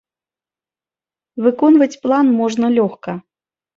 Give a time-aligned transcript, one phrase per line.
[1.47, 3.11] Выконваць план можна лёгка.